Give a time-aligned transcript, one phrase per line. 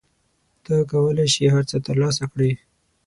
[0.63, 2.51] ته کولای شې هر څه ترلاسه کړې.